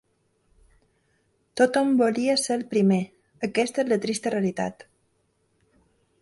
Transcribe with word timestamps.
Tothom 1.61 1.91
volia 1.99 2.37
ser 2.45 2.55
el 2.55 2.63
primer… 2.71 2.99
Aquesta 3.49 3.85
és 3.85 3.93
la 3.93 3.99
trista 4.07 4.33
realitat. 4.37 4.85